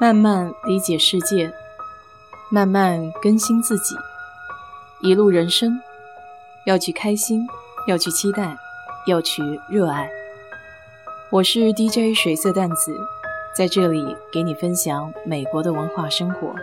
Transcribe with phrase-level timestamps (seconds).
[0.00, 1.52] 慢慢理解世界，
[2.50, 3.94] 慢慢更新自己。
[5.02, 5.78] 一路人生，
[6.64, 7.46] 要去开心，
[7.86, 8.56] 要去期待，
[9.06, 10.10] 要去热爱。
[11.30, 12.98] 我是 DJ 水色淡子，
[13.54, 16.54] 在这里给你分享美国的文化生活。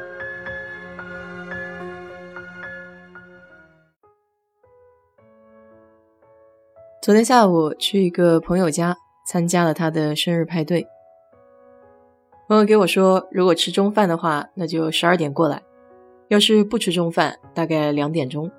[7.04, 8.98] 昨天下午去一个朋友家
[9.28, 10.88] 参加了他的生日派对。
[12.48, 15.58] 朋友给我说，如果吃中饭的话，那就十二点过来；
[16.30, 18.50] 要是不吃中饭，大概两点钟。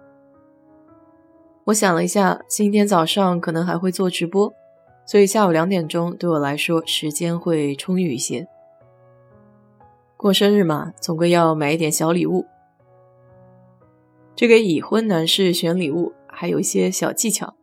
[1.65, 4.53] 我想了一下，今天早上可能还会做直播，
[5.07, 8.47] 所以下午两点钟对我来说时间会充裕一些。
[10.19, 12.45] 过生日嘛，总归要买一点小礼物。
[14.37, 17.55] 这给已婚男士选礼物还有一些小技巧，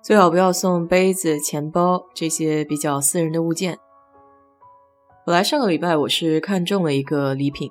[0.00, 3.80] 最好不要送杯子、钱包这些比较私人的物件。
[5.26, 7.68] 本来上个礼拜我是看中了一个礼品，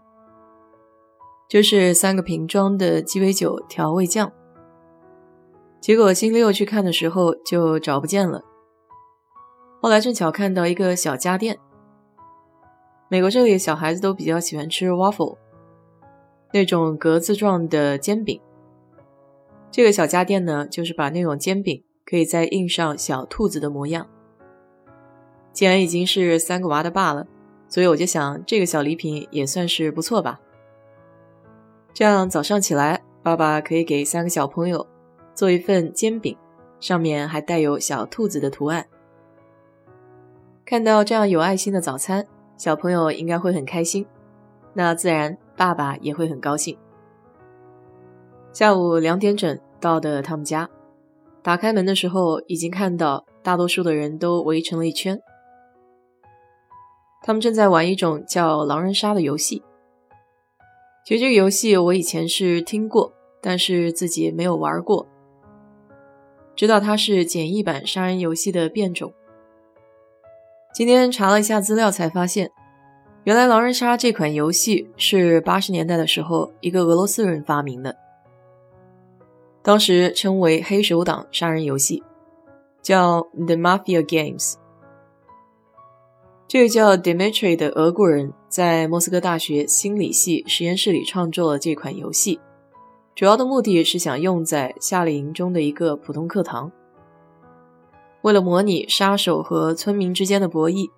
[1.48, 4.30] 就是三个瓶装的鸡尾酒调味酱。
[5.80, 8.44] 结果星期六去看的时候就找不见了。
[9.82, 11.58] 后来正巧看到一个小家电，
[13.08, 15.38] 美国这里小孩子都比较喜欢吃 waffle，
[16.52, 18.38] 那种格子状的煎饼。
[19.72, 24.06] 这个小家电呢，就是把那种煎饼可以再印上小兔子的模样。
[25.54, 27.26] 既然已经是三个娃的爸了。
[27.68, 30.40] 所以我就想，这个小礼品也算是不错吧。
[31.94, 34.86] 这样早上起来，爸爸可以给三个小朋友
[35.34, 36.38] 做一份煎饼，
[36.80, 38.86] 上面还带有小兔子的图案。
[40.66, 42.26] 看到这样有爱心的早餐，
[42.58, 44.06] 小朋友应该会很开心，
[44.74, 46.78] 那自然爸爸也会很高兴。
[48.52, 50.70] 下午两点整到的他们家，
[51.42, 55.22] 打开门的时候，已经看到大多数的人都围成了一圈。
[57.26, 59.64] 他们正在玩一种叫狼人杀的游戏。
[61.04, 65.08] 其实这个游戏我以前是听过，但是自己没有玩过。
[66.56, 69.12] 知道它是简易版杀人游戏的变种。
[70.72, 72.52] 今天查了一下资料，才发现，
[73.24, 77.98] 原来狼人杀这款游戏是八十年代的时候一个俄罗斯人发明的，
[79.64, 82.04] 当时称为“黑手党杀人游戏”，
[82.84, 84.58] 叫 The Mafia Games。
[86.48, 92.40] 这个叫 Dmitry 的俄国人，在莫斯科大学心理系实验室里创作了这款游戏，
[93.16, 96.72] 主要的目的是想用在夏令营中的一个普通课堂。
[98.22, 100.90] 为了模拟杀手和村民之间的博弈，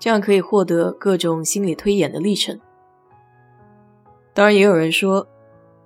[0.00, 2.60] 这样可以获得各种心理推演的历程。
[4.34, 5.28] 当然，也有人说，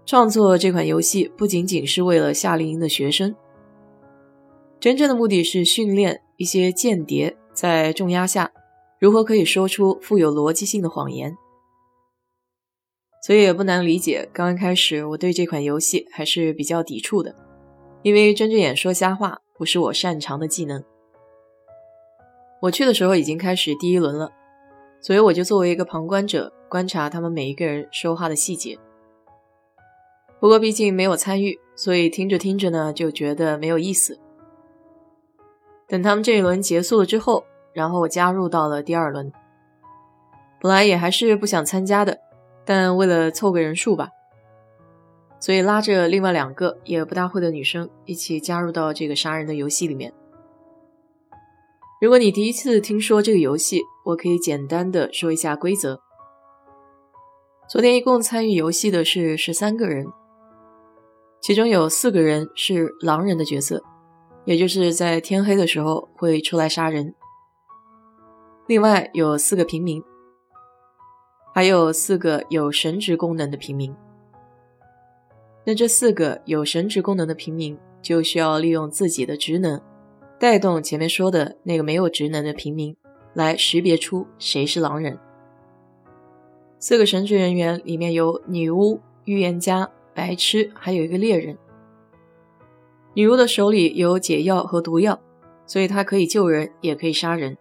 [0.06, 3.36] 创作这款游戏不仅仅是为了夏令营的学生，
[4.80, 8.50] 真正的目的是训练一些间谍在重压下。
[9.00, 11.34] 如何可以说出富有逻辑性的谎言？
[13.26, 17.34] 所以也不难理解，刚刚开始我对这款游戏还是比较抵触的，
[18.02, 20.84] 因为睁着眼说瞎话不是我擅长的技能。
[22.60, 24.32] 我去的时候已经开始第一轮了，
[25.00, 28.78] 所以我就作为一个旁观者观察他们每一个人说话的细节。
[30.38, 34.20] 不过毕竟没有参与，所以听着听着呢就觉得没有意思。
[35.88, 37.46] 等他们这一轮结束了之后。
[37.72, 39.32] 然后我加入到了第二轮，
[40.60, 42.18] 本来也还是不想参加的，
[42.64, 44.10] 但为了凑个人数吧，
[45.38, 50.12] 所以拉着另外两个也不大会的女生一起加入到这个杀人的游戏里面。
[52.00, 56.00] 如果你第一次听说这个游戏，我可以简单的说一下规则。
[57.68, 60.06] 昨天一共参与游戏的是十三个人，
[61.40, 63.84] 其中有四个人是狼人的角色，
[64.44, 67.14] 也就是在天黑的时候会出来杀人。
[68.70, 70.00] 另外有四个平民，
[71.52, 73.92] 还有四个有神职功能的平民。
[75.64, 79.82] 那这四个有神职功能的平民就需要利用自己的职能，
[80.38, 82.96] 带动前面说的那个没有职能的平民，
[83.34, 85.18] 来识别出谁是狼人。
[86.78, 91.58] 四个神职人员里面有女巫、预言家、白痴，还有一个猎人。
[93.14, 95.18] 女巫的手里有解药和毒药，
[95.66, 97.56] 所以她可以救人，也可以杀人。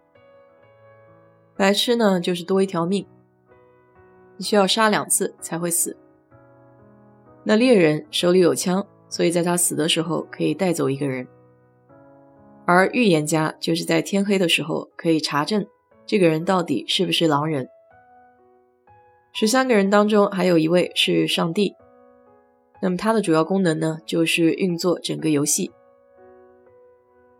[1.60, 3.06] 白痴呢，就是多一条命，
[4.38, 5.94] 你需要杀两次才会死。
[7.44, 11.28] 那猎人手里有枪，所以在他死的时候可以带走一个人。
[12.64, 15.66] 而预言家就是在天黑的时候可以查证
[16.06, 17.68] 这个人到底是不是狼人。
[19.34, 21.74] 十三个人当中还有一位是上帝，
[22.80, 25.70] 那么他的主要功能呢，就是运作整个游戏。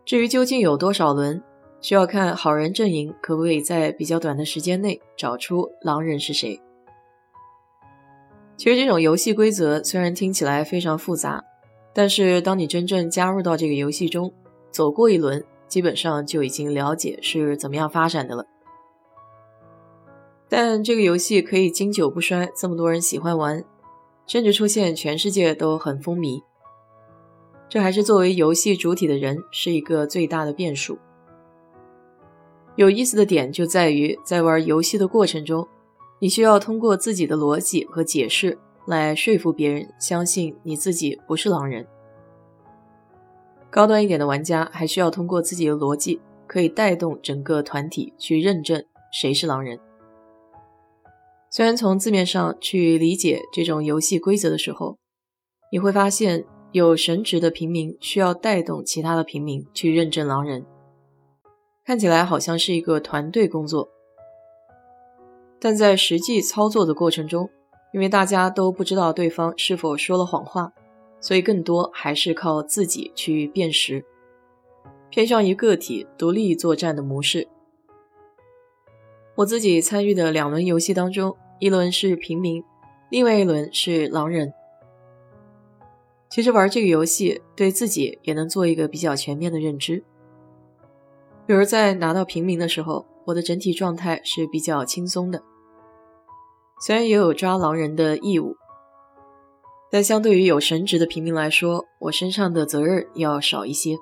[0.05, 1.41] 至于究竟有多少轮？
[1.81, 6.61] 需要看好人阵营可不可以在比较短的时间内找出狼人是谁。
[8.55, 11.43] 其实这种游戏规则虽然听起来非常复杂，
[11.93, 14.31] 但是当你真正加入到这个游戏中，
[14.69, 18.45] 走过一轮，基本上就已经了解是怎么样发展的了。
[20.47, 23.63] 但这个游戏可以经久不衰，这么多人喜欢玩，
[24.27, 26.43] 甚至出现全世界都很风靡，
[27.67, 30.99] 这还是作为游戏主体的人是一个最大的变数。
[32.81, 35.67] 有意思的点就在于，在玩游戏的过程中，
[36.17, 38.57] 你需要通过自己的逻辑和解释
[38.87, 41.85] 来说服别人相信你自己不是狼人。
[43.69, 48.83] 高端一点的玩家还需要通过自己的逻辑，可以带动整个团体去认证
[49.13, 49.79] 谁是狼人。
[51.51, 54.97] 虽然从字面上去理解这种游戏规则的时候，
[55.71, 60.65] 你会发现有神职的平民需要带动其他的平民去认证狼人。
[61.83, 63.89] 看起来好像是一个团队工作，
[65.59, 67.49] 但在实际操作的过程中，
[67.91, 70.73] 因为大家都不知道对方是否说了谎话，
[71.19, 74.05] 所以更多还是靠自己去辨识，
[75.09, 77.47] 偏向于个体独立作战的模式。
[79.35, 82.63] 我自己参与的两轮游戏当中，一轮是平民，
[83.09, 84.53] 另外一轮是狼人。
[86.29, 90.03] 其实玩这个游戏对自己也能做一个比较全面的认知。
[91.47, 95.43] 比如在拿到平民的时候，我的整体状态是比较轻松的。
[96.79, 98.55] 虽然也有抓狼人的义务，
[99.91, 103.97] 但相对于有神职的平民来说，我身上的责任要少一些。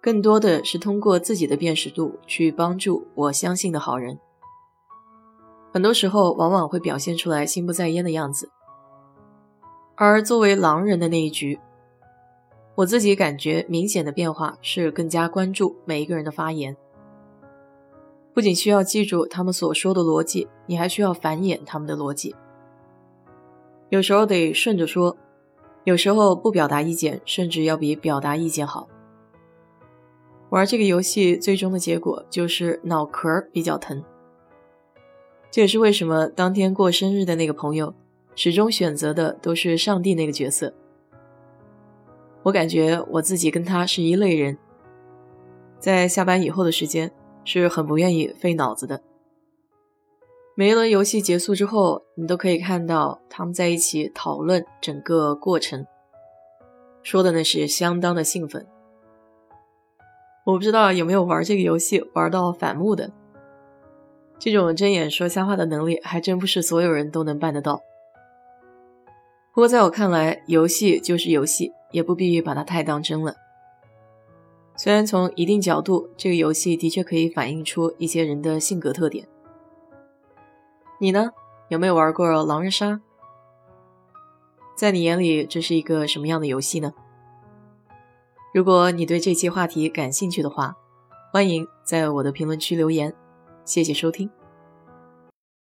[0.00, 4.18] 更多的是通过自己的辨识度去帮助我相信的好人。
[5.72, 8.50] 很多时候往往会表现出来心不在焉的样子。
[9.96, 11.58] 而作为狼人的那一局。
[12.74, 16.74] 我自己感觉明显的变化是更加关注每一个人的发言，
[18.32, 22.34] 不仅需要记住他们所说的逻辑，你还需要繁衍他们的逻辑。
[23.90, 25.14] 有时候得顺着说，
[25.84, 28.88] 有时候不表达意见，甚至要比表达意见好。
[30.48, 34.02] 玩这个游戏最终的结果就是脑壳比较疼，
[35.50, 37.94] 这也是为什么当天过生日的那个朋友
[38.34, 40.72] 始终选择的都是上帝那个角色。
[42.42, 44.58] 我感觉我自己跟他是一类人，
[45.78, 47.10] 在下班以后的时间
[47.44, 49.00] 是很不愿意费脑子的。
[50.54, 55.86] 每一轮游戏结束之后，你都可以看到他们在一起讨论整个过程，
[57.02, 58.66] 说的那是相当的兴奋。
[60.44, 63.12] 我不知道有没有玩这个游戏玩到反目的，
[64.38, 67.80] 这种睁眼说瞎话的能力还真不是所有人都能办得到。
[69.52, 71.72] 不过在我看来，游戏就是游戏。
[71.92, 73.36] 也不必把它太当真了。
[74.76, 79.28] 虽然从一定角度，这个游戏的确可以反映出一些人的性格特点。
[80.98, 81.32] 你呢？
[81.68, 83.02] 有没有玩过狼人杀？
[84.74, 86.94] 在你眼里，这是一个什么样的游戏呢？
[88.54, 90.74] 如果你对这期话题感兴趣的话，
[91.30, 93.14] 欢迎在我的评论区留言。
[93.66, 94.30] 谢谢收听。